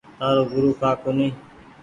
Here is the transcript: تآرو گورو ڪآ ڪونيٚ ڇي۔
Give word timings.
تآرو 0.19 0.43
گورو 0.51 0.71
ڪآ 0.81 0.89
ڪونيٚ 1.03 1.35
ڇي۔ 1.35 1.39